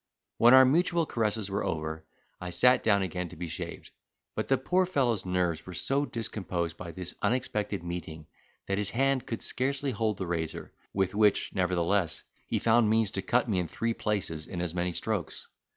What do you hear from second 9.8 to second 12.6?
hold the razor, with which, nevertheless, he